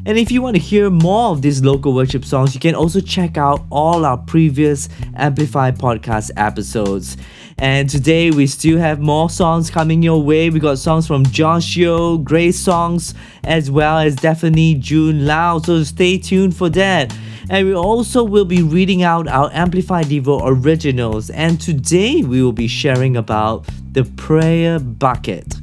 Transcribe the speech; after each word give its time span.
And 0.09 0.17
if 0.17 0.31
you 0.31 0.41
want 0.41 0.55
to 0.55 0.59
hear 0.59 0.89
more 0.89 1.29
of 1.29 1.43
these 1.43 1.63
local 1.63 1.93
worship 1.93 2.25
songs, 2.25 2.55
you 2.55 2.59
can 2.59 2.73
also 2.73 2.99
check 2.99 3.37
out 3.37 3.63
all 3.69 4.05
our 4.05 4.17
previous 4.17 4.89
Amplify 5.15 5.69
podcast 5.69 6.31
episodes. 6.35 7.15
And 7.59 7.87
today 7.87 8.31
we 8.31 8.47
still 8.47 8.79
have 8.79 8.99
more 8.99 9.29
songs 9.29 9.69
coming 9.69 10.01
your 10.01 10.19
way. 10.23 10.49
We 10.49 10.59
got 10.59 10.79
songs 10.79 11.05
from 11.05 11.25
Josh 11.25 11.77
Yo, 11.77 12.17
Grace 12.17 12.59
Songs, 12.59 13.13
as 13.43 13.69
well 13.69 13.99
as 13.99 14.15
Daphne 14.15 14.73
June 14.79 15.27
Lau. 15.27 15.59
So 15.59 15.83
stay 15.83 16.17
tuned 16.17 16.57
for 16.57 16.69
that. 16.69 17.15
And 17.51 17.67
we 17.67 17.75
also 17.75 18.23
will 18.23 18.45
be 18.45 18.63
reading 18.63 19.03
out 19.03 19.27
our 19.27 19.51
Amplify 19.53 20.01
Devo 20.05 20.41
originals. 20.43 21.29
And 21.29 21.61
today 21.61 22.23
we 22.23 22.41
will 22.41 22.51
be 22.51 22.67
sharing 22.67 23.15
about 23.15 23.67
the 23.91 24.05
prayer 24.05 24.79
bucket. 24.79 25.53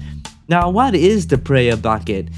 Now, 0.46 0.70
what 0.70 0.94
is 0.94 1.26
the 1.26 1.38
prayer 1.38 1.76
bucket? 1.76 2.28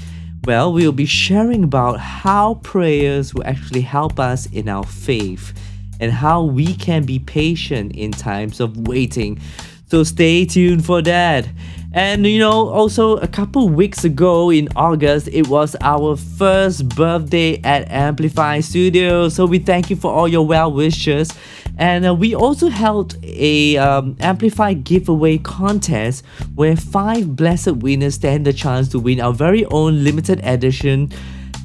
Well, 0.45 0.71
we'll 0.73 0.91
be 0.91 1.05
sharing 1.05 1.63
about 1.63 1.99
how 1.99 2.55
prayers 2.55 3.33
will 3.33 3.43
actually 3.45 3.81
help 3.81 4.19
us 4.19 4.45
in 4.47 4.69
our 4.69 4.85
faith 4.85 5.53
and 5.99 6.11
how 6.11 6.43
we 6.43 6.75
can 6.75 7.05
be 7.05 7.19
patient 7.19 7.91
in 7.91 8.11
times 8.11 8.59
of 8.59 8.87
waiting. 8.87 9.39
So 9.87 10.03
stay 10.03 10.45
tuned 10.45 10.85
for 10.85 11.01
that. 11.01 11.47
And 11.91 12.25
you 12.25 12.37
know, 12.37 12.69
also 12.69 13.17
a 13.17 13.27
couple 13.27 13.67
weeks 13.67 14.03
ago 14.03 14.51
in 14.51 14.69
August, 14.75 15.27
it 15.29 15.47
was 15.47 15.75
our 15.81 16.15
first 16.15 16.87
birthday 16.89 17.59
at 17.63 17.89
Amplify 17.89 18.59
Studio. 18.59 19.27
So 19.29 19.47
we 19.47 19.57
thank 19.57 19.89
you 19.89 19.95
for 19.95 20.11
all 20.11 20.27
your 20.27 20.45
well 20.45 20.71
wishes. 20.71 21.31
And 21.79 22.05
uh, 22.05 22.13
we 22.13 22.35
also 22.35 22.67
held 22.67 23.15
a 23.23 23.77
um, 23.77 24.15
Amplify 24.19 24.73
giveaway 24.73 25.39
contest 25.39 26.25
where 26.53 26.75
five 26.75 27.35
blessed 27.35 27.77
winners 27.77 28.15
stand 28.15 28.45
the 28.45 28.53
chance 28.53 28.87
to 28.89 28.99
win 28.99 29.19
our 29.19 29.33
very 29.33 29.65
own 29.65 30.03
limited 30.03 30.41
edition 30.43 31.11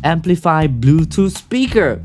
Amplify 0.04 0.68
Bluetooth 0.68 1.36
speaker. 1.36 2.00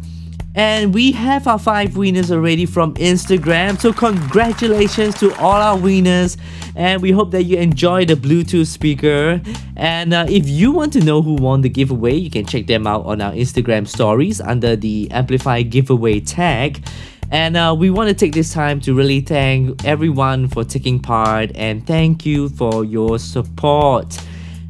And 0.60 0.94
we 0.94 1.14
have 1.14 1.48
our 1.48 1.58
five 1.58 1.96
winners 1.96 2.34
already 2.34 2.66
from 2.66 2.94
Instagram. 2.96 3.80
So, 3.80 3.94
congratulations 3.94 5.18
to 5.20 5.34
all 5.36 5.54
our 5.54 5.78
winners. 5.78 6.36
And 6.76 7.02
we 7.02 7.12
hope 7.12 7.32
that 7.32 7.44
you 7.44 7.56
enjoy 7.56 8.04
the 8.04 8.16
Bluetooth 8.16 8.68
speaker. 8.68 9.42
And 9.78 10.14
uh, 10.14 10.26
if 10.28 10.50
you 10.50 10.74
want 10.74 10.92
to 10.94 11.00
know 11.00 11.22
who 11.22 11.36
won 11.36 11.62
the 11.62 11.70
giveaway, 11.70 12.16
you 12.16 12.30
can 12.30 12.46
check 12.46 12.68
them 12.68 12.88
out 12.88 13.06
on 13.06 13.22
our 13.22 13.32
Instagram 13.32 13.88
stories 13.88 14.42
under 14.42 14.76
the 14.76 15.10
Amplify 15.12 15.62
giveaway 15.62 16.20
tag. 16.20 16.86
And 17.32 17.56
uh, 17.56 17.74
we 17.80 17.90
want 17.90 18.10
to 18.10 18.14
take 18.14 18.34
this 18.34 18.52
time 18.52 18.82
to 18.82 18.94
really 18.94 19.22
thank 19.22 19.86
everyone 19.86 20.50
for 20.50 20.66
taking 20.66 21.00
part 21.00 21.52
and 21.56 21.88
thank 21.88 22.26
you 22.26 22.50
for 22.50 22.84
your 22.84 23.18
support. 23.18 24.20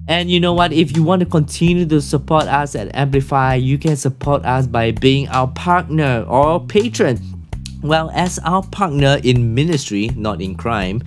And 0.10 0.32
you 0.32 0.40
know 0.40 0.54
what? 0.54 0.74
If 0.74 0.98
you 0.98 1.04
want 1.04 1.20
to 1.20 1.28
continue 1.28 1.86
to 1.86 2.02
support 2.02 2.46
us 2.46 2.74
at 2.74 2.90
Amplify, 2.96 3.54
you 3.54 3.78
can 3.78 3.96
support 3.96 4.44
us 4.44 4.66
by 4.66 4.90
being 4.90 5.28
our 5.28 5.48
partner 5.50 6.26
or 6.28 6.66
patron. 6.66 7.20
Well, 7.84 8.10
as 8.16 8.40
our 8.40 8.64
partner 8.64 9.20
in 9.24 9.54
ministry, 9.54 10.10
not 10.16 10.42
in 10.42 10.56
crime, 10.56 11.04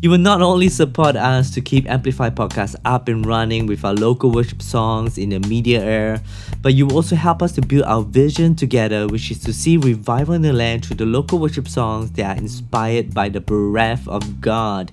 you 0.00 0.10
will 0.10 0.18
not 0.18 0.40
only 0.40 0.68
support 0.68 1.16
us 1.16 1.50
to 1.50 1.60
keep 1.60 1.90
Amplify 1.90 2.30
Podcast 2.30 2.76
up 2.84 3.08
and 3.08 3.26
running 3.26 3.66
with 3.66 3.84
our 3.84 3.94
local 3.94 4.30
worship 4.30 4.62
songs 4.62 5.18
in 5.18 5.30
the 5.30 5.40
media 5.40 5.82
air, 5.82 6.22
but 6.62 6.74
you 6.74 6.86
will 6.86 6.96
also 6.96 7.16
help 7.16 7.42
us 7.42 7.50
to 7.52 7.62
build 7.62 7.82
our 7.82 8.02
vision 8.02 8.54
together, 8.54 9.08
which 9.08 9.30
is 9.32 9.40
to 9.40 9.52
see 9.52 9.76
revival 9.76 10.34
in 10.34 10.42
the 10.42 10.52
land 10.52 10.84
through 10.84 10.96
the 10.96 11.06
local 11.06 11.40
worship 11.40 11.66
songs 11.66 12.12
that 12.12 12.36
are 12.36 12.38
inspired 12.38 13.12
by 13.12 13.28
the 13.28 13.40
breath 13.40 14.06
of 14.06 14.40
God. 14.40 14.92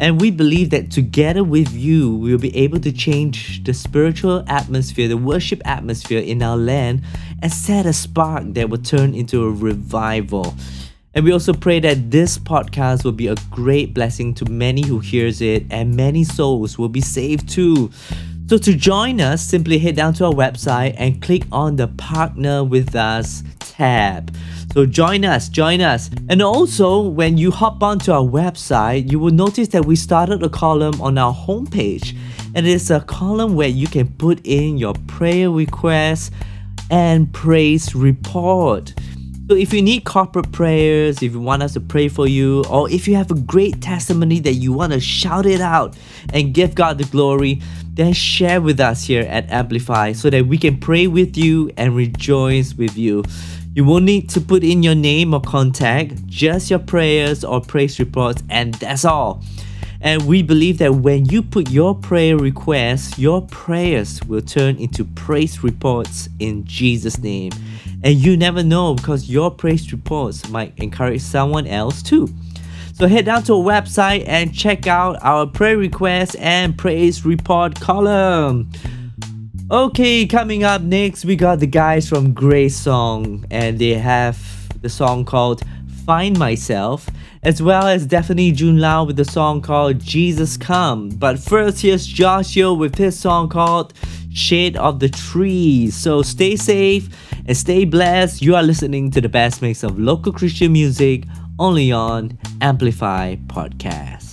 And 0.00 0.20
we 0.20 0.32
believe 0.32 0.70
that 0.70 0.90
together 0.90 1.44
with 1.44 1.72
you, 1.72 2.16
we 2.16 2.32
will 2.32 2.40
be 2.40 2.56
able 2.56 2.80
to 2.80 2.90
change 2.90 3.62
the 3.62 3.74
spiritual 3.74 4.42
atmosphere, 4.48 5.06
the 5.06 5.16
worship 5.16 5.60
atmosphere 5.64 6.20
in 6.20 6.42
our 6.42 6.56
land, 6.56 7.02
and 7.40 7.52
set 7.52 7.86
a 7.86 7.92
spark 7.92 8.44
that 8.54 8.68
will 8.68 8.78
turn 8.78 9.14
into 9.14 9.44
a 9.44 9.50
revival. 9.50 10.56
And 11.12 11.24
we 11.24 11.32
also 11.32 11.52
pray 11.52 11.80
that 11.80 12.10
this 12.10 12.38
podcast 12.38 13.04
will 13.04 13.12
be 13.12 13.26
a 13.26 13.34
great 13.50 13.94
blessing 13.94 14.32
to 14.34 14.44
many 14.44 14.86
who 14.86 15.00
hears 15.00 15.40
it 15.40 15.66
and 15.70 15.96
many 15.96 16.22
souls 16.22 16.78
will 16.78 16.88
be 16.88 17.00
saved 17.00 17.48
too. 17.48 17.90
So 18.46 18.58
to 18.58 18.74
join 18.74 19.20
us, 19.20 19.42
simply 19.42 19.78
head 19.78 19.96
down 19.96 20.14
to 20.14 20.26
our 20.26 20.32
website 20.32 20.94
and 20.98 21.20
click 21.20 21.42
on 21.50 21.76
the 21.76 21.88
partner 21.88 22.62
with 22.62 22.94
us 22.94 23.42
tab. 23.58 24.34
So 24.72 24.86
join 24.86 25.24
us, 25.24 25.48
join 25.48 25.80
us. 25.80 26.10
And 26.28 26.40
also, 26.40 27.00
when 27.00 27.38
you 27.38 27.50
hop 27.50 27.82
onto 27.82 28.12
our 28.12 28.22
website, 28.22 29.10
you 29.10 29.18
will 29.18 29.32
notice 29.32 29.68
that 29.68 29.84
we 29.84 29.96
started 29.96 30.44
a 30.44 30.48
column 30.48 31.00
on 31.00 31.18
our 31.18 31.34
homepage. 31.34 32.16
And 32.54 32.66
it's 32.66 32.90
a 32.90 33.00
column 33.00 33.56
where 33.56 33.68
you 33.68 33.88
can 33.88 34.08
put 34.14 34.40
in 34.44 34.78
your 34.78 34.94
prayer 35.08 35.50
requests 35.50 36.30
and 36.90 37.32
praise 37.32 37.94
report. 37.94 38.94
So 39.50 39.56
if 39.56 39.72
you 39.72 39.82
need 39.82 40.04
corporate 40.04 40.52
prayers, 40.52 41.24
if 41.24 41.32
you 41.32 41.40
want 41.40 41.64
us 41.64 41.72
to 41.72 41.80
pray 41.80 42.06
for 42.06 42.28
you, 42.28 42.64
or 42.70 42.88
if 42.88 43.08
you 43.08 43.16
have 43.16 43.32
a 43.32 43.34
great 43.34 43.82
testimony 43.82 44.38
that 44.38 44.52
you 44.52 44.72
want 44.72 44.92
to 44.92 45.00
shout 45.00 45.44
it 45.44 45.60
out 45.60 45.98
and 46.32 46.54
give 46.54 46.76
God 46.76 46.98
the 46.98 47.04
glory, 47.06 47.60
then 47.94 48.12
share 48.12 48.60
with 48.60 48.78
us 48.78 49.02
here 49.02 49.22
at 49.22 49.50
Amplify 49.50 50.12
so 50.12 50.30
that 50.30 50.46
we 50.46 50.56
can 50.56 50.78
pray 50.78 51.08
with 51.08 51.36
you 51.36 51.68
and 51.76 51.96
rejoice 51.96 52.74
with 52.74 52.96
you. 52.96 53.24
You 53.74 53.84
won't 53.84 54.04
need 54.04 54.30
to 54.30 54.40
put 54.40 54.62
in 54.62 54.84
your 54.84 54.94
name 54.94 55.34
or 55.34 55.40
contact, 55.40 56.24
just 56.28 56.70
your 56.70 56.78
prayers 56.78 57.42
or 57.42 57.60
praise 57.60 57.98
reports, 57.98 58.44
and 58.50 58.74
that's 58.74 59.04
all. 59.04 59.42
And 60.00 60.28
we 60.28 60.44
believe 60.44 60.78
that 60.78 60.94
when 60.94 61.26
you 61.26 61.42
put 61.42 61.70
your 61.70 61.96
prayer 61.96 62.36
requests, 62.36 63.18
your 63.18 63.42
prayers 63.42 64.22
will 64.28 64.42
turn 64.42 64.76
into 64.76 65.04
praise 65.04 65.64
reports 65.64 66.28
in 66.38 66.64
Jesus' 66.64 67.18
name. 67.18 67.50
And 68.02 68.14
you 68.14 68.36
never 68.36 68.62
know 68.62 68.94
because 68.94 69.28
your 69.28 69.50
praise 69.50 69.92
reports 69.92 70.48
might 70.48 70.72
encourage 70.78 71.20
someone 71.20 71.66
else 71.66 72.02
too. 72.02 72.28
So 72.94 73.06
head 73.06 73.24
down 73.24 73.42
to 73.44 73.54
our 73.54 73.62
website 73.64 74.24
and 74.26 74.54
check 74.54 74.86
out 74.86 75.16
our 75.22 75.46
prayer 75.46 75.76
request 75.76 76.36
and 76.38 76.76
praise 76.76 77.24
report 77.24 77.80
column. 77.80 78.70
Okay, 79.70 80.26
coming 80.26 80.64
up 80.64 80.82
next, 80.82 81.24
we 81.24 81.36
got 81.36 81.60
the 81.60 81.66
guys 81.66 82.08
from 82.08 82.34
Grace 82.34 82.76
Song, 82.76 83.46
and 83.50 83.78
they 83.78 83.94
have 83.94 84.36
the 84.82 84.88
song 84.88 85.24
called 85.24 85.62
Find 86.04 86.36
Myself, 86.38 87.08
as 87.44 87.62
well 87.62 87.86
as 87.86 88.04
Daphne 88.04 88.50
June 88.50 88.80
Lau 88.80 89.04
with 89.04 89.16
the 89.16 89.24
song 89.24 89.62
called 89.62 90.00
Jesus 90.00 90.56
Come. 90.56 91.10
But 91.10 91.38
first, 91.38 91.80
here's 91.82 92.04
Josh 92.04 92.56
Yo 92.56 92.74
with 92.74 92.96
his 92.96 93.18
song 93.18 93.48
called 93.48 93.94
Shade 94.32 94.76
of 94.76 95.00
the 95.00 95.08
Trees. 95.08 95.94
So 95.94 96.22
stay 96.22 96.56
safe 96.56 97.08
and 97.46 97.56
stay 97.56 97.84
blessed. 97.84 98.42
You 98.42 98.56
are 98.56 98.62
listening 98.62 99.10
to 99.12 99.20
the 99.20 99.28
best 99.28 99.62
mix 99.62 99.82
of 99.82 99.98
local 99.98 100.32
Christian 100.32 100.72
music 100.72 101.24
only 101.58 101.92
on 101.92 102.38
Amplify 102.60 103.36
Podcast. 103.46 104.30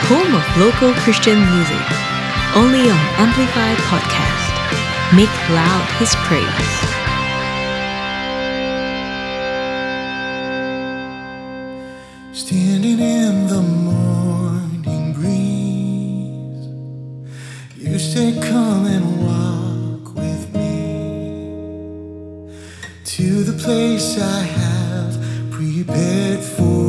the 0.00 0.06
home 0.06 0.34
of 0.34 0.44
local 0.56 0.92
Christian 1.02 1.38
music. 1.38 1.86
Only 2.54 2.90
on 2.90 3.02
Amplify 3.18 3.74
Podcast. 3.90 5.16
Make 5.16 5.34
loud 5.50 5.86
his 5.98 6.14
praise. 6.26 6.79
Standing 12.46 13.00
in 13.00 13.46
the 13.48 13.60
morning 13.60 15.12
breeze, 15.12 16.66
you 17.76 17.98
say, 17.98 18.32
Come 18.40 18.86
and 18.86 19.04
walk 19.22 20.14
with 20.14 20.52
me 20.54 20.80
to 23.04 23.44
the 23.44 23.62
place 23.62 24.18
I 24.18 24.40
have 24.40 25.50
prepared 25.50 26.40
for. 26.40 26.79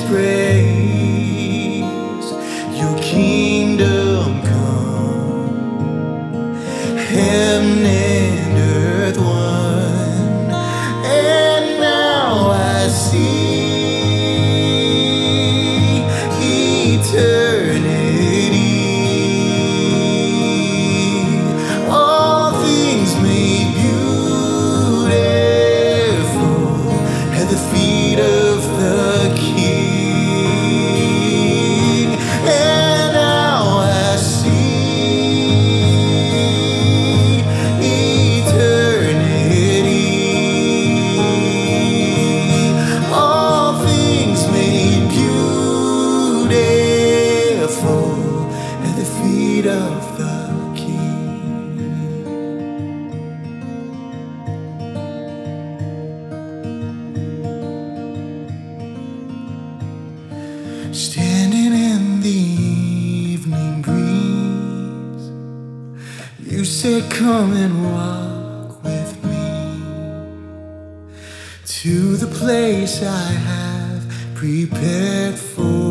praise. 0.00 0.43
to 66.84 67.00
come 67.08 67.56
and 67.56 67.82
walk 67.82 68.84
with 68.84 69.24
me 69.24 70.28
to 71.64 72.14
the 72.16 72.26
place 72.26 73.02
I 73.02 73.30
have 73.48 74.02
prepared 74.34 75.34
for. 75.34 75.83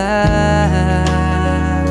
life. 0.00 1.86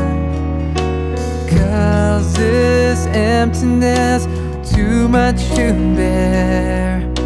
Cause 1.49 2.33
this 2.33 3.05
emptiness 3.07 4.25
too 4.73 5.07
much 5.07 5.39
to 5.55 5.73
bear. 5.95 7.18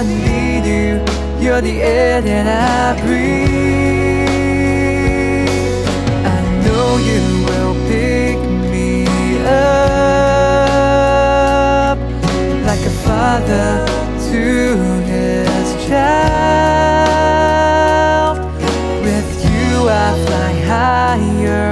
I 0.00 0.02
need 0.02 0.64
you, 0.64 1.04
you're 1.44 1.60
the 1.60 1.82
air 1.82 2.22
that 2.22 2.46
I 2.48 2.96
breathe 3.02 3.50
I 6.24 6.40
know 6.64 6.96
you 6.96 7.20
will 7.44 7.74
pick 7.86 8.38
me 8.72 9.04
up 9.44 10.40
like 12.64 12.80
a 12.80 12.94
father 13.04 13.84
to 14.30 14.42
his 15.04 15.66
child. 15.86 16.40
With 19.04 19.30
you, 19.44 19.68
I 19.86 20.16
fly 20.24 20.52
higher 20.64 21.68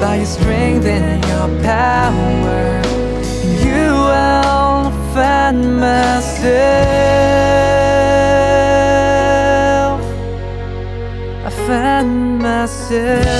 by 0.00 0.14
your 0.16 0.24
strength 0.24 0.86
and 0.86 1.22
your 1.26 1.48
power. 1.62 2.80
You, 3.62 3.84
I'll 4.08 4.90
find 5.12 5.78
myself. 5.78 7.35
Myself. 12.96 13.35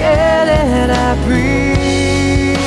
Air 0.00 0.46
that 0.46 0.90
I 0.90 1.14
breathe. 1.24 2.58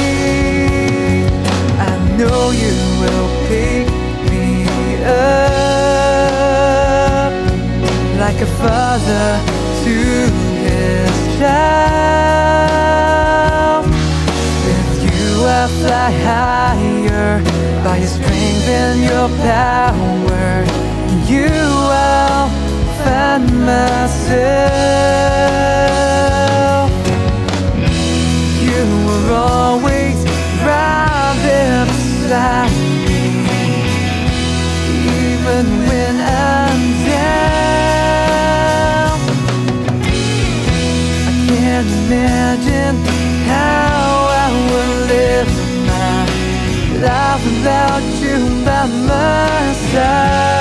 I 1.89 1.91
know 2.17 2.52
you 2.52 2.76
will 3.02 3.30
pick 3.48 3.88
me 4.30 4.46
up 5.06 6.02
like 8.20 8.39
a 8.41 8.50
father 8.63 9.30
to 9.84 9.96
his 10.65 11.13
child. 11.39 12.72
With 14.65 14.94
you 15.06 15.28
I 15.46 15.50
fly 15.82 16.10
higher 16.28 17.32
by 17.84 17.96
your 17.98 18.08
strength 18.08 18.67
and 18.67 19.00
your 19.12 19.28
power. 19.44 20.50
You 21.28 21.50
I'll 21.91 22.50
find 23.04 23.46
myself. 23.65 24.52
Always 29.32 30.17
right 30.63 31.36
there 31.44 31.86
beside 31.86 32.72
even 35.17 35.65
when 35.88 36.15
I'm 36.20 36.82
down. 37.10 38.02
I 41.28 41.34
can't 41.48 41.91
imagine 42.04 42.96
how 43.48 44.28
I 44.44 44.48
would 44.70 44.91
live 45.13 45.52
my 45.91 46.20
life 47.06 47.41
without 47.46 48.06
you 48.22 48.38
by 48.65 48.86
my 49.08 49.62
side. 49.91 50.61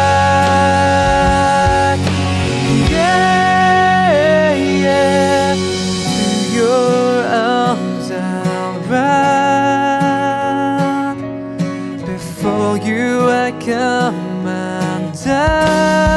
You 12.74 13.28
I 13.28 13.52
come 13.52 14.46
undone. 14.46 16.09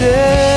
Myself. 0.00 0.47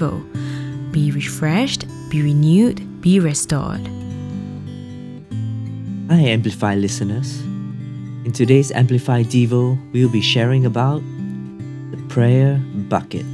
Be 0.00 1.10
refreshed, 1.10 1.84
be 2.08 2.22
renewed, 2.22 3.02
be 3.02 3.20
restored. 3.20 3.86
Hi, 6.08 6.20
Amplify 6.20 6.74
listeners. 6.74 7.40
In 8.24 8.32
today's 8.32 8.72
Amplify 8.72 9.24
Devo, 9.24 9.78
we'll 9.92 10.08
be 10.08 10.22
sharing 10.22 10.64
about 10.64 11.02
the 11.90 12.02
prayer 12.08 12.56
bucket. 12.88 13.26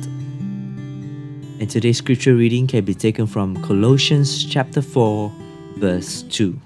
And 1.60 1.70
today's 1.70 1.98
scripture 1.98 2.34
reading 2.34 2.66
can 2.66 2.84
be 2.84 2.94
taken 2.94 3.28
from 3.28 3.62
Colossians 3.62 4.44
chapter 4.44 4.82
4, 4.82 5.32
verse 5.76 6.22
2. 6.22 6.58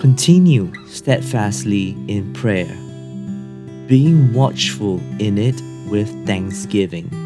Continue 0.00 0.70
steadfastly 0.86 1.96
in 2.08 2.34
prayer, 2.34 2.76
being 3.88 4.34
watchful 4.34 5.00
in 5.18 5.38
it 5.38 5.58
with 5.90 6.10
thanksgiving. 6.26 7.25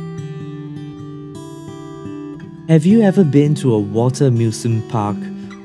Have 2.70 2.87
you 2.87 3.02
ever 3.02 3.24
been 3.24 3.56
to 3.56 3.74
a 3.74 3.80
water 3.80 4.26
amusement 4.26 4.88
park 4.90 5.16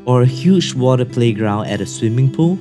or 0.05 0.23
a 0.23 0.25
huge 0.25 0.73
water 0.73 1.05
playground 1.05 1.67
at 1.67 1.79
a 1.79 1.85
swimming 1.85 2.31
pool? 2.31 2.55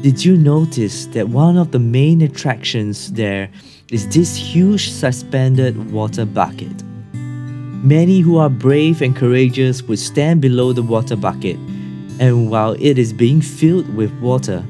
Did 0.00 0.24
you 0.24 0.36
notice 0.36 1.06
that 1.06 1.28
one 1.28 1.56
of 1.56 1.72
the 1.72 1.80
main 1.80 2.22
attractions 2.22 3.10
there 3.14 3.50
is 3.90 4.06
this 4.10 4.36
huge 4.36 4.90
suspended 4.90 5.90
water 5.90 6.24
bucket? 6.24 6.84
Many 7.82 8.20
who 8.20 8.38
are 8.38 8.48
brave 8.48 9.02
and 9.02 9.16
courageous 9.16 9.82
would 9.82 9.98
stand 9.98 10.40
below 10.40 10.72
the 10.72 10.84
water 10.84 11.16
bucket, 11.16 11.56
and 12.20 12.48
while 12.48 12.76
it 12.78 12.96
is 12.96 13.12
being 13.12 13.40
filled 13.40 13.92
with 13.96 14.12
water, 14.20 14.64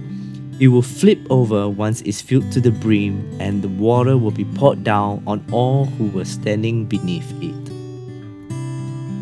it 0.61 0.69
will 0.69 0.81
flip 0.81 1.19
over 1.29 1.69
once 1.69 2.01
it's 2.07 2.23
filled 2.23 2.51
to 2.53 2.61
the 2.63 2.71
brim, 2.71 3.39
and 3.39 3.61
the 3.61 3.69
water 3.69 4.17
will 4.17 4.31
be 4.31 4.47
poured 4.47 4.83
down 4.83 5.23
on 5.27 5.45
all 5.53 5.85
who 5.85 6.07
were 6.07 6.25
standing 6.25 6.87
beneath 6.87 7.31
it. 7.43 7.64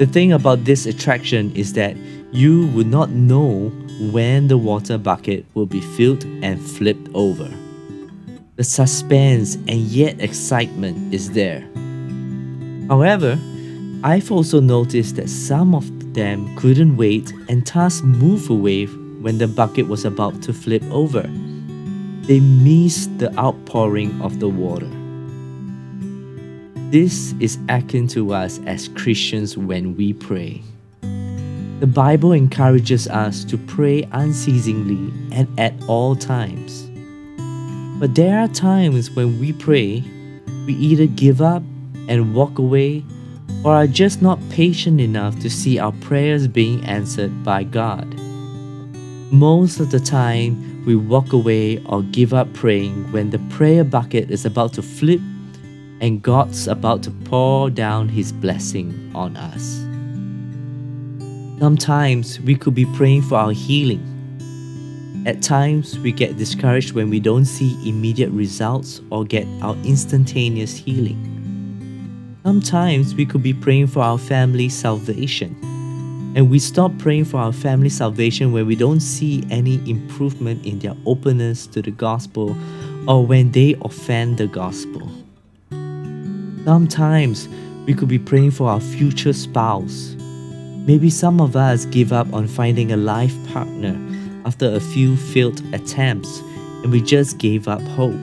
The 0.02 0.08
thing 0.08 0.32
about 0.32 0.64
this 0.64 0.84
attraction 0.86 1.54
is 1.54 1.74
that 1.74 1.96
you 2.32 2.66
would 2.74 2.88
not 2.88 3.10
know 3.10 3.68
when 4.10 4.48
the 4.48 4.58
water 4.58 4.98
bucket 4.98 5.46
will 5.54 5.66
be 5.66 5.80
filled 5.80 6.24
and 6.42 6.60
flipped 6.60 7.08
over. 7.14 7.48
The 8.56 8.64
suspense 8.64 9.54
and 9.54 9.78
yet 9.78 10.20
excitement 10.20 11.14
is 11.14 11.30
there. 11.30 11.60
However, 12.88 13.38
I've 14.02 14.32
also 14.32 14.58
noticed 14.58 15.14
that 15.22 15.30
some 15.30 15.72
of 15.72 15.86
them 16.14 16.52
couldn't 16.56 16.96
wait 16.96 17.32
and 17.48 17.64
thus 17.64 18.02
move 18.02 18.50
away 18.50 18.86
when 18.86 19.38
the 19.38 19.46
bucket 19.46 19.86
was 19.86 20.04
about 20.04 20.42
to 20.42 20.52
flip 20.52 20.82
over. 20.90 21.22
They 22.22 22.40
missed 22.40 23.20
the 23.20 23.32
outpouring 23.38 24.20
of 24.20 24.40
the 24.40 24.48
water. 24.48 24.90
This 26.92 27.34
is 27.40 27.58
akin 27.70 28.06
to 28.08 28.34
us 28.34 28.60
as 28.66 28.88
Christians 28.88 29.56
when 29.56 29.96
we 29.96 30.12
pray. 30.12 30.60
The 31.80 31.86
Bible 31.86 32.32
encourages 32.32 33.08
us 33.08 33.44
to 33.44 33.56
pray 33.56 34.06
unceasingly 34.12 35.10
and 35.34 35.48
at 35.58 35.72
all 35.88 36.14
times. 36.14 36.90
But 37.98 38.14
there 38.14 38.38
are 38.38 38.48
times 38.48 39.10
when 39.10 39.40
we 39.40 39.54
pray, 39.54 40.04
we 40.66 40.74
either 40.74 41.06
give 41.06 41.40
up 41.40 41.62
and 42.10 42.34
walk 42.34 42.58
away 42.58 43.06
or 43.64 43.72
are 43.72 43.86
just 43.86 44.20
not 44.20 44.38
patient 44.50 45.00
enough 45.00 45.40
to 45.40 45.48
see 45.48 45.78
our 45.78 45.92
prayers 45.92 46.46
being 46.46 46.84
answered 46.84 47.42
by 47.42 47.64
God. 47.64 48.06
Most 49.32 49.80
of 49.80 49.90
the 49.90 50.00
time, 50.00 50.84
we 50.84 50.94
walk 50.94 51.32
away 51.32 51.82
or 51.86 52.02
give 52.02 52.34
up 52.34 52.52
praying 52.52 53.10
when 53.12 53.30
the 53.30 53.38
prayer 53.48 53.82
bucket 53.82 54.30
is 54.30 54.44
about 54.44 54.74
to 54.74 54.82
flip 54.82 55.22
and 56.02 56.20
God's 56.20 56.66
about 56.66 57.04
to 57.04 57.12
pour 57.12 57.70
down 57.70 58.08
His 58.08 58.32
blessing 58.32 59.12
on 59.14 59.36
us. 59.36 59.78
Sometimes 61.60 62.40
we 62.40 62.56
could 62.56 62.74
be 62.74 62.86
praying 62.96 63.22
for 63.22 63.36
our 63.36 63.52
healing. 63.52 64.08
At 65.24 65.40
times, 65.40 65.96
we 66.00 66.10
get 66.10 66.36
discouraged 66.36 66.92
when 66.92 67.08
we 67.08 67.20
don't 67.20 67.44
see 67.44 67.78
immediate 67.88 68.30
results 68.30 69.00
or 69.10 69.24
get 69.24 69.46
our 69.62 69.76
instantaneous 69.84 70.76
healing. 70.76 71.28
Sometimes 72.42 73.14
we 73.14 73.24
could 73.24 73.44
be 73.44 73.54
praying 73.54 73.86
for 73.86 74.00
our 74.00 74.18
family's 74.18 74.74
salvation. 74.74 75.56
And 76.34 76.50
we 76.50 76.58
stop 76.58 76.90
praying 76.98 77.26
for 77.26 77.36
our 77.36 77.52
family 77.52 77.90
salvation 77.90 78.50
when 78.50 78.66
we 78.66 78.74
don't 78.74 78.98
see 78.98 79.44
any 79.50 79.74
improvement 79.88 80.66
in 80.66 80.80
their 80.80 80.96
openness 81.06 81.68
to 81.68 81.80
the 81.80 81.92
gospel 81.92 82.56
or 83.06 83.24
when 83.24 83.52
they 83.52 83.76
offend 83.82 84.38
the 84.38 84.48
gospel. 84.48 85.08
Sometimes 86.64 87.48
we 87.86 87.94
could 87.94 88.08
be 88.08 88.20
praying 88.20 88.52
for 88.52 88.68
our 88.68 88.78
future 88.78 89.32
spouse. 89.32 90.14
Maybe 90.86 91.10
some 91.10 91.40
of 91.40 91.56
us 91.56 91.86
give 91.86 92.12
up 92.12 92.32
on 92.32 92.46
finding 92.46 92.92
a 92.92 92.96
life 92.96 93.34
partner 93.52 93.98
after 94.44 94.72
a 94.72 94.78
few 94.78 95.16
failed 95.16 95.60
attempts 95.74 96.38
and 96.82 96.92
we 96.92 97.00
just 97.02 97.38
gave 97.38 97.66
up 97.66 97.82
hope. 97.82 98.14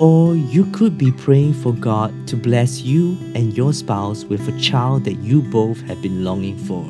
Or 0.00 0.34
you 0.36 0.64
could 0.72 0.96
be 0.96 1.12
praying 1.12 1.52
for 1.52 1.72
God 1.74 2.14
to 2.28 2.36
bless 2.36 2.80
you 2.80 3.18
and 3.34 3.54
your 3.54 3.74
spouse 3.74 4.24
with 4.24 4.48
a 4.48 4.58
child 4.58 5.04
that 5.04 5.18
you 5.18 5.42
both 5.42 5.82
have 5.82 6.00
been 6.00 6.24
longing 6.24 6.56
for. 6.56 6.82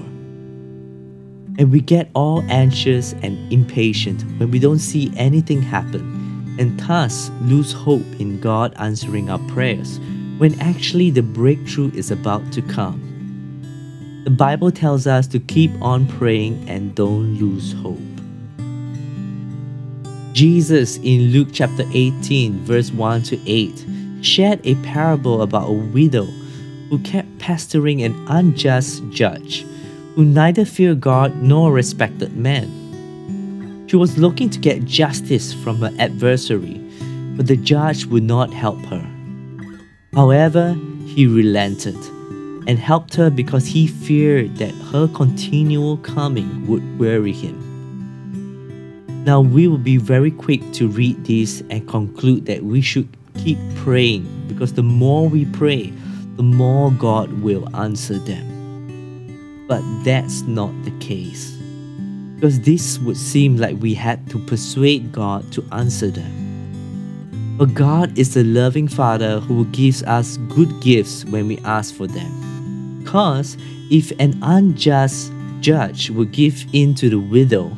And 1.59 1.73
we 1.73 1.81
get 1.81 2.11
all 2.15 2.45
anxious 2.49 3.13
and 3.23 3.53
impatient 3.53 4.23
when 4.39 4.53
we 4.53 4.61
don't 4.61 4.79
see 4.79 5.13
anything 5.17 5.63
happen 5.63 6.57
and 6.61 6.79
thus 6.79 7.31
lose 7.43 7.73
hope 7.73 8.07
in 8.21 8.39
God 8.39 8.73
answering 8.77 9.31
our 9.31 9.41
prayers 9.51 9.99
when 10.39 10.59
actually 10.61 11.11
the 11.11 11.23
breakthrough 11.23 11.91
is 11.95 12.11
about 12.11 12.51
to 12.53 12.63
come. 12.63 13.05
The 14.25 14.31
Bible 14.31 14.71
tells 14.71 15.07
us 15.07 15.27
to 15.29 15.39
keep 15.39 15.71
on 15.83 16.07
praying 16.07 16.69
and 16.69 16.95
don't 16.95 17.39
lose 17.39 17.73
hope. 17.73 17.99
Jesus 20.33 20.99
in 20.99 21.33
Luke 21.33 21.49
chapter 21.53 21.85
18, 21.93 22.61
verse 22.61 22.91
1 22.93 23.23
to 23.25 23.41
8, 23.47 23.87
shared 24.23 24.61
a 24.65 24.75
parable 24.77 25.43
about 25.43 25.69
a 25.69 25.73
widow 25.73 26.27
who 26.89 26.99
kept 27.01 27.39
pestering 27.39 28.03
an 28.03 28.15
unjust 28.29 29.03
judge 29.11 29.67
who 30.15 30.25
neither 30.25 30.65
feared 30.65 31.01
God 31.01 31.37
nor 31.43 31.73
respected 31.73 32.37
man. 32.37 33.87
She 33.89 33.97
was 33.97 34.19
looking 34.19 34.51
to 34.51 34.59
get 34.59 34.85
justice 34.85 35.55
from 35.55 35.79
her 35.79 35.93
adversary, 35.99 36.81
but 37.37 37.47
the 37.47 37.57
judge 37.57 38.05
would 38.07 38.25
not 38.25 38.53
help 38.53 38.85
her. 38.87 39.08
However, 40.19 40.77
he 41.07 41.29
relented 41.29 41.95
and 42.67 42.77
helped 42.77 43.15
her 43.15 43.31
because 43.31 43.69
he 43.69 43.87
feared 43.87 44.57
that 44.57 44.73
her 44.91 45.07
continual 45.07 45.99
coming 45.99 46.67
would 46.67 46.99
weary 46.99 47.31
him. 47.31 47.55
Now, 49.25 49.41
we 49.41 49.69
will 49.69 49.79
be 49.79 49.97
very 49.97 50.33
quick 50.33 50.73
to 50.73 50.89
read 50.89 51.25
this 51.25 51.63
and 51.71 51.87
conclude 51.87 52.47
that 52.47 52.65
we 52.65 52.81
should 52.81 53.09
keep 53.37 53.59
praying 53.77 54.27
because 54.49 54.73
the 54.73 54.83
more 54.83 55.29
we 55.29 55.45
pray, 55.45 55.93
the 56.35 56.43
more 56.43 56.91
God 56.91 57.33
will 57.41 57.69
answer 57.77 58.19
them. 58.19 59.67
But 59.69 59.85
that's 60.03 60.43
not 60.43 60.73
the 60.83 60.99
case. 60.99 61.53
Because 62.35 62.61
this 62.63 62.99
would 62.99 63.17
seem 63.17 63.57
like 63.57 63.81
we 63.81 63.95
had 63.95 64.29
to 64.31 64.45
persuade 64.47 65.13
God 65.13 65.53
to 65.53 65.65
answer 65.71 66.11
them. 66.11 66.48
But 67.59 67.75
God 67.75 68.17
is 68.17 68.37
a 68.37 68.45
loving 68.45 68.87
Father 68.87 69.41
who 69.41 69.65
gives 69.73 70.05
us 70.05 70.37
good 70.49 70.81
gifts 70.81 71.25
when 71.25 71.49
we 71.49 71.59
ask 71.65 71.93
for 71.93 72.07
them. 72.07 73.01
Because 73.01 73.57
if 73.91 74.13
an 74.21 74.39
unjust 74.43 75.33
judge 75.59 76.09
would 76.11 76.31
give 76.31 76.65
in 76.73 76.95
to 76.95 77.11
the 77.11 77.19
widow, 77.19 77.77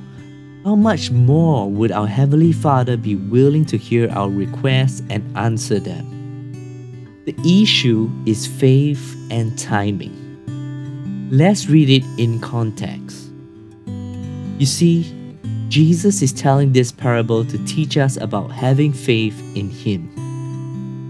how 0.64 0.74
much 0.76 1.10
more 1.10 1.70
would 1.70 1.92
our 1.92 2.06
Heavenly 2.06 2.52
Father 2.52 2.98
be 2.98 3.16
willing 3.16 3.64
to 3.66 3.78
hear 3.78 4.10
our 4.10 4.28
requests 4.28 5.02
and 5.08 5.24
answer 5.34 5.80
them? 5.80 7.22
The 7.24 7.62
issue 7.62 8.10
is 8.26 8.46
faith 8.46 9.16
and 9.30 9.58
timing. 9.58 10.14
Let's 11.32 11.68
read 11.68 11.88
it 11.88 12.04
in 12.18 12.38
context. 12.40 13.30
You 14.58 14.66
see, 14.66 15.10
Jesus 15.70 16.20
is 16.20 16.32
telling 16.32 16.72
this 16.72 16.90
parable 16.90 17.44
to 17.44 17.56
teach 17.64 17.96
us 17.96 18.16
about 18.16 18.50
having 18.50 18.92
faith 18.92 19.38
in 19.54 19.70
Him. 19.70 20.12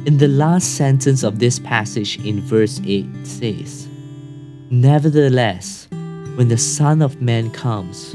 In 0.06 0.18
the 0.18 0.28
last 0.28 0.76
sentence 0.76 1.22
of 1.22 1.38
this 1.38 1.58
passage 1.58 2.22
in 2.26 2.42
verse 2.42 2.78
8 2.84 3.06
says, 3.26 3.88
Nevertheless, 4.68 5.88
when 6.34 6.48
the 6.48 6.58
Son 6.58 7.00
of 7.00 7.22
Man 7.22 7.50
comes, 7.50 8.14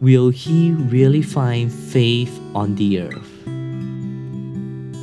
will 0.00 0.30
he 0.30 0.70
really 0.70 1.22
find 1.22 1.72
faith 1.72 2.40
on 2.54 2.76
the 2.76 3.00
earth? 3.00 3.32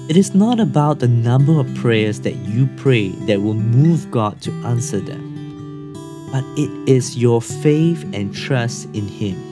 It 0.09 0.15
is 0.15 0.33
not 0.33 0.61
about 0.61 0.99
the 0.99 1.09
number 1.09 1.59
of 1.59 1.75
prayers 1.75 2.21
that 2.21 2.35
you 2.47 2.65
pray 2.77 3.09
that 3.27 3.41
will 3.41 3.55
move 3.55 4.09
God 4.09 4.41
to 4.43 4.51
answer 4.65 5.01
them, 5.01 5.91
but 6.31 6.45
it 6.57 6.71
is 6.87 7.17
your 7.17 7.41
faith 7.41 8.05
and 8.13 8.33
trust 8.33 8.85
in 8.93 9.05
Him. 9.09 9.46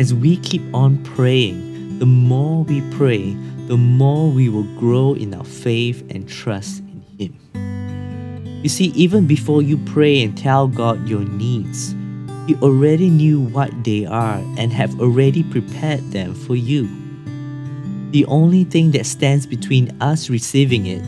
As 0.00 0.14
we 0.14 0.38
keep 0.38 0.62
on 0.72 0.96
praying, 1.04 1.98
the 1.98 2.06
more 2.06 2.64
we 2.64 2.80
pray, 2.92 3.34
the 3.66 3.76
more 3.76 4.30
we 4.30 4.48
will 4.48 4.64
grow 4.78 5.12
in 5.12 5.34
our 5.34 5.44
faith 5.44 6.02
and 6.08 6.26
trust 6.26 6.78
in 6.78 7.04
Him. 7.18 8.60
You 8.62 8.70
see, 8.70 8.86
even 8.94 9.26
before 9.26 9.60
you 9.60 9.76
pray 9.84 10.22
and 10.22 10.38
tell 10.38 10.68
God 10.68 11.06
your 11.06 11.20
needs, 11.20 11.94
He 12.46 12.54
already 12.62 13.10
knew 13.10 13.42
what 13.42 13.84
they 13.84 14.06
are 14.06 14.38
and 14.56 14.72
have 14.72 14.98
already 14.98 15.42
prepared 15.42 16.12
them 16.12 16.34
for 16.34 16.56
you. 16.56 16.88
The 18.12 18.24
only 18.24 18.64
thing 18.64 18.92
that 18.92 19.04
stands 19.04 19.44
between 19.44 19.94
us 20.00 20.30
receiving 20.30 20.86
it 20.86 21.02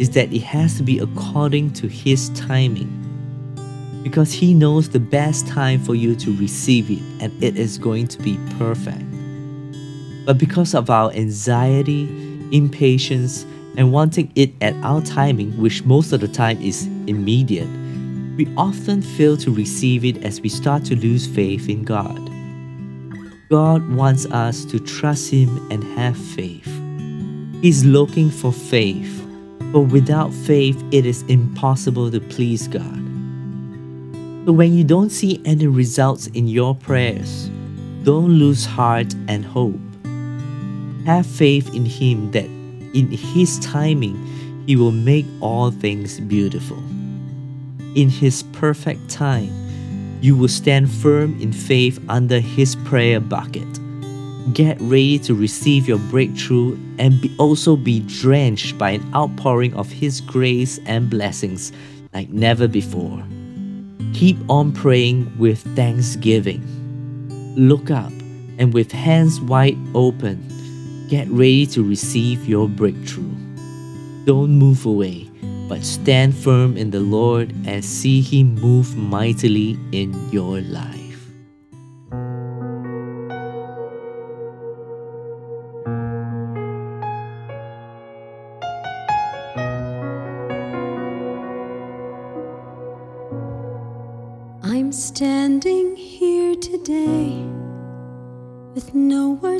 is 0.00 0.10
that 0.10 0.32
it 0.32 0.42
has 0.42 0.76
to 0.78 0.82
be 0.82 0.98
according 0.98 1.72
to 1.74 1.86
His 1.86 2.30
timing. 2.30 3.03
Because 4.04 4.32
He 4.32 4.54
knows 4.54 4.90
the 4.90 5.00
best 5.00 5.48
time 5.48 5.82
for 5.82 5.96
you 5.96 6.14
to 6.14 6.36
receive 6.36 6.88
it 6.88 7.02
and 7.20 7.42
it 7.42 7.56
is 7.56 7.78
going 7.78 8.06
to 8.06 8.18
be 8.22 8.38
perfect. 8.58 9.02
But 10.24 10.38
because 10.38 10.74
of 10.74 10.88
our 10.88 11.10
anxiety, 11.10 12.04
impatience, 12.52 13.44
and 13.76 13.92
wanting 13.92 14.30
it 14.36 14.52
at 14.60 14.74
our 14.84 15.02
timing, 15.02 15.50
which 15.60 15.84
most 15.84 16.12
of 16.12 16.20
the 16.20 16.28
time 16.28 16.62
is 16.62 16.86
immediate, 17.06 17.68
we 18.36 18.52
often 18.56 19.02
fail 19.02 19.36
to 19.38 19.50
receive 19.50 20.04
it 20.04 20.24
as 20.24 20.40
we 20.40 20.48
start 20.48 20.84
to 20.84 20.96
lose 20.96 21.26
faith 21.26 21.68
in 21.68 21.84
God. 21.84 22.30
God 23.48 23.88
wants 23.92 24.26
us 24.26 24.64
to 24.66 24.78
trust 24.80 25.30
Him 25.30 25.70
and 25.70 25.84
have 25.98 26.16
faith. 26.16 26.66
He's 27.62 27.84
looking 27.84 28.30
for 28.30 28.52
faith, 28.52 29.22
but 29.72 29.82
without 29.82 30.32
faith, 30.32 30.82
it 30.90 31.06
is 31.06 31.22
impossible 31.22 32.10
to 32.10 32.20
please 32.20 32.68
God. 32.68 33.03
So 34.44 34.52
when 34.52 34.74
you 34.74 34.84
don't 34.84 35.08
see 35.08 35.40
any 35.46 35.66
results 35.66 36.26
in 36.26 36.48
your 36.48 36.74
prayers, 36.74 37.48
don't 38.02 38.28
lose 38.28 38.66
heart 38.66 39.14
and 39.26 39.42
hope. 39.42 39.80
Have 41.06 41.24
faith 41.24 41.74
in 41.74 41.86
Him 41.86 42.30
that 42.32 42.44
in 42.44 43.10
His 43.10 43.58
timing, 43.60 44.18
He 44.66 44.76
will 44.76 44.92
make 44.92 45.24
all 45.40 45.70
things 45.70 46.20
beautiful. 46.20 46.76
In 47.96 48.10
His 48.10 48.42
perfect 48.52 49.08
time, 49.08 49.50
you 50.20 50.36
will 50.36 50.48
stand 50.48 50.90
firm 50.90 51.40
in 51.40 51.50
faith 51.54 51.98
under 52.10 52.38
His 52.38 52.76
prayer 52.76 53.20
bucket. 53.20 53.66
Get 54.52 54.78
ready 54.82 55.18
to 55.20 55.34
receive 55.34 55.88
your 55.88 55.98
breakthrough 56.10 56.78
and 56.98 57.18
be 57.18 57.34
also 57.38 57.76
be 57.76 58.00
drenched 58.00 58.76
by 58.76 58.90
an 58.90 59.14
outpouring 59.14 59.72
of 59.72 59.90
His 59.90 60.20
grace 60.20 60.78
and 60.84 61.08
blessings 61.08 61.72
like 62.12 62.28
never 62.28 62.68
before. 62.68 63.24
Keep 64.14 64.38
on 64.48 64.72
praying 64.72 65.30
with 65.38 65.60
thanksgiving. 65.74 66.62
Look 67.56 67.90
up 67.90 68.12
and 68.58 68.72
with 68.72 68.92
hands 68.92 69.40
wide 69.40 69.76
open, 69.94 70.38
get 71.08 71.28
ready 71.28 71.66
to 71.66 71.82
receive 71.82 72.48
your 72.48 72.68
breakthrough. 72.68 73.34
Don't 74.24 74.52
move 74.52 74.86
away, 74.86 75.28
but 75.68 75.82
stand 75.82 76.34
firm 76.34 76.76
in 76.76 76.90
the 76.90 77.00
Lord 77.00 77.52
and 77.66 77.84
see 77.84 78.22
Him 78.22 78.54
move 78.54 78.96
mightily 78.96 79.76
in 79.90 80.14
your 80.30 80.60
life. 80.60 81.03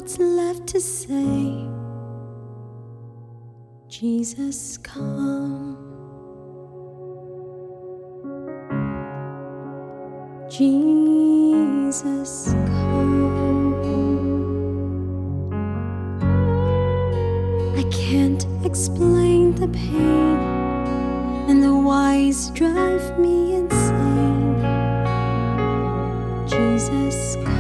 Words 0.05 0.19
left 0.19 0.67
to 0.67 0.81
say. 0.81 1.67
Jesus, 3.89 4.77
come. 4.79 5.79
Jesus, 10.51 12.53
come. 12.67 13.75
I 17.77 17.83
can't 17.91 18.47
explain 18.65 19.55
the 19.55 19.69
pain, 19.69 20.39
and 21.49 21.63
the 21.63 21.75
whys 21.75 22.51
drive 22.51 23.19
me 23.19 23.55
insane. 23.55 24.61
Jesus, 26.47 27.37
come. 27.37 27.54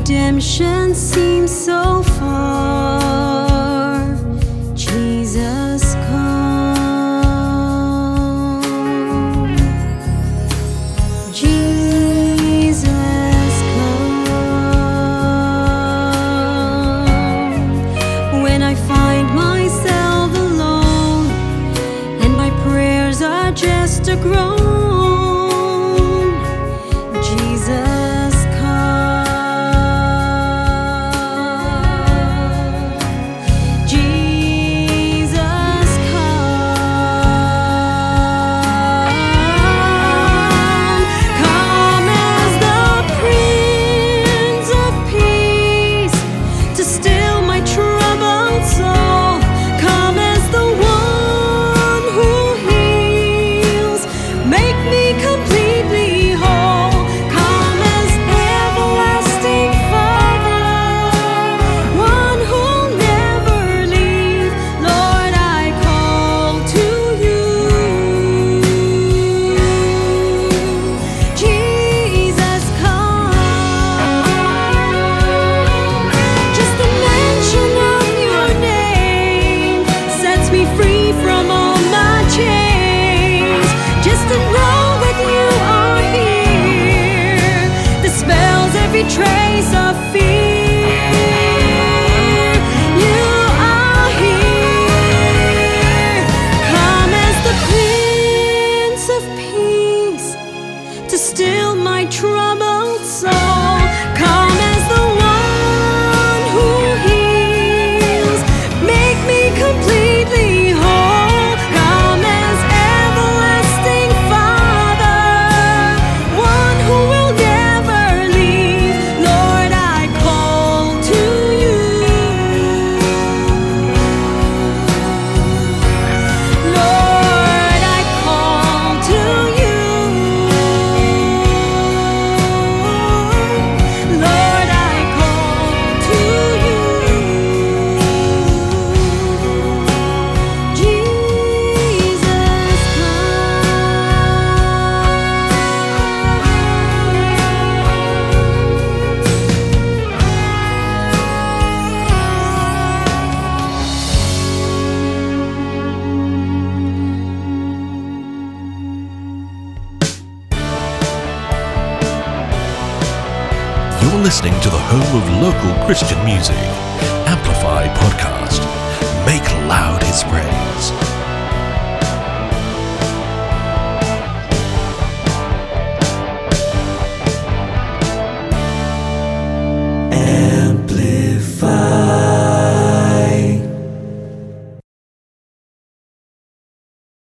Redemption 0.00 0.94
seems 0.94 1.50
so 1.50 1.79